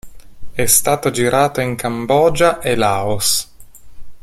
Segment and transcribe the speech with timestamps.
[0.53, 3.47] È stato girato in Cambogia e Laos.